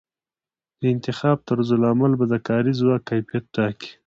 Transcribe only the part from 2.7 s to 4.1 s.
ځواک کیفیت ټاکي.